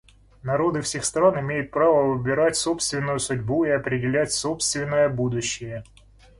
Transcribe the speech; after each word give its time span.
Народы 0.41 0.81
всех 0.81 1.05
стран 1.05 1.39
имеют 1.41 1.69
право 1.69 2.11
выбирать 2.11 2.55
собственную 2.55 3.19
судьбу 3.19 3.65
и 3.65 3.69
определять 3.69 4.31
собственное 4.31 5.09
будущее. 5.09 5.83